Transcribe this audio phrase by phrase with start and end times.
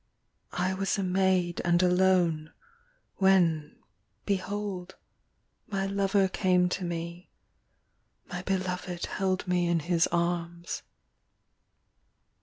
[0.57, 2.51] I was a maid and alone,
[3.17, 3.75] When,
[4.25, 4.95] behold,
[5.67, 7.29] my lover came to me,
[8.25, 10.81] My beloved held me in his arms.